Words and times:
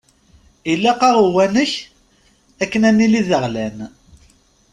Ilaq-aɣ 0.71 1.15
Uwanek 1.25 1.73
akken 2.63 2.83
ad 2.89 2.93
nili 2.95 3.21
d 3.27 3.29
aɣlan. 3.37 3.77